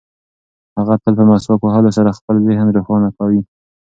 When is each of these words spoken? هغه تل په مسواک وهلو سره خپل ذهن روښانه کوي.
هغه 0.77 0.93
تل 1.01 1.13
په 1.19 1.23
مسواک 1.29 1.61
وهلو 1.63 1.95
سره 1.97 2.17
خپل 2.17 2.35
ذهن 2.47 2.67
روښانه 2.77 3.09
کوي. 3.17 3.41